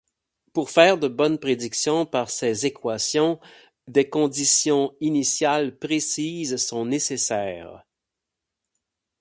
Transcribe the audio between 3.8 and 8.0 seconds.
des conditions initiales précises sont nécessaires.